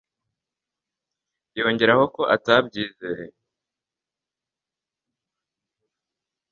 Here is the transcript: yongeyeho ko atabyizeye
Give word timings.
yongeyeho 1.59 2.03
ko 2.15 2.21
atabyizeye 2.35 3.25